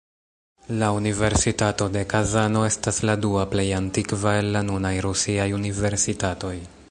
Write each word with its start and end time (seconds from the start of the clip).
La 0.83 0.87
Universitato 0.99 1.87
de 1.97 2.03
Kazano 2.13 2.63
estas 2.69 3.01
la 3.09 3.15
dua 3.27 3.45
plej 3.53 3.67
antikva 3.81 4.35
el 4.41 4.49
la 4.57 4.67
nunaj 4.71 4.97
rusiaj 5.09 5.49
universitatoj. 5.63 6.57